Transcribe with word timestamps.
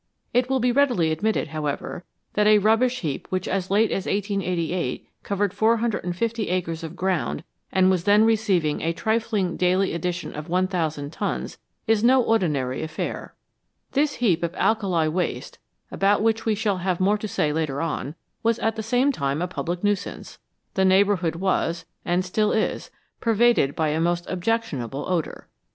It 0.33 0.49
will 0.49 0.59
be 0.59 0.71
readily 0.71 1.11
admitted, 1.11 1.49
however, 1.49 2.03
that 2.33 2.47
a 2.47 2.57
rubbish 2.57 3.01
heap 3.01 3.27
which 3.29 3.47
as 3.47 3.69
late 3.69 3.91
as 3.91 4.07
1888 4.07 5.07
covered 5.21 5.53
450 5.53 6.49
acres 6.49 6.83
of 6.83 6.95
ground, 6.95 7.43
and 7.71 7.91
was 7.91 8.05
then 8.05 8.23
receiving 8.25 8.81
a 8.81 8.93
trifling 8.93 9.57
daily 9.57 9.93
addition 9.93 10.33
of 10.35 10.49
1000 10.49 11.11
tons, 11.13 11.59
is 11.85 12.03
no 12.03 12.19
ordinary 12.19 12.81
affair. 12.81 13.35
This 13.91 14.13
heap 14.15 14.41
of 14.41 14.55
alkali 14.55 15.07
waste, 15.07 15.59
about 15.91 16.23
which 16.23 16.47
we 16.47 16.55
shall 16.55 16.77
have 16.79 16.99
more 16.99 17.19
to 17.19 17.27
say 17.27 17.53
later 17.53 17.79
on, 17.79 18.15
was 18.41 18.57
at 18.57 18.75
the 18.75 18.81
same 18.81 19.11
time 19.11 19.39
a 19.39 19.47
public 19.47 19.83
nuisance; 19.83 20.39
the 20.73 20.83
neighbourhood 20.83 21.35
was, 21.35 21.85
and 22.03 22.25
still 22.25 22.51
is, 22.51 22.89
pervaded 23.19 23.75
by 23.75 23.89
a 23.89 24.01
most 24.01 24.25
objectionable 24.27 25.05
odour. 25.07 25.47